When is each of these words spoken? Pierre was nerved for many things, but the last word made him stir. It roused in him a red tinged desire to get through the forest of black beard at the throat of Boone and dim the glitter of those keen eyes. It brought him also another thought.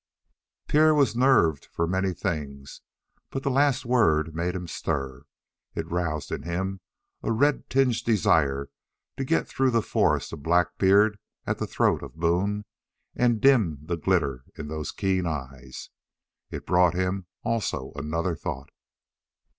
Pierre 0.67 0.95
was 0.95 1.15
nerved 1.15 1.65
for 1.71 1.85
many 1.85 2.11
things, 2.11 2.81
but 3.29 3.43
the 3.43 3.51
last 3.51 3.85
word 3.85 4.33
made 4.33 4.55
him 4.55 4.67
stir. 4.67 5.25
It 5.75 5.91
roused 5.91 6.31
in 6.31 6.41
him 6.41 6.81
a 7.21 7.31
red 7.31 7.69
tinged 7.69 8.03
desire 8.03 8.71
to 9.17 9.23
get 9.23 9.47
through 9.47 9.69
the 9.69 9.83
forest 9.83 10.33
of 10.33 10.41
black 10.41 10.79
beard 10.79 11.19
at 11.45 11.59
the 11.59 11.67
throat 11.67 12.01
of 12.01 12.15
Boone 12.15 12.65
and 13.15 13.39
dim 13.39 13.77
the 13.83 13.95
glitter 13.95 14.43
of 14.57 14.67
those 14.69 14.91
keen 14.91 15.27
eyes. 15.27 15.91
It 16.49 16.65
brought 16.65 16.95
him 16.95 17.27
also 17.43 17.91
another 17.95 18.35
thought. 18.35 18.71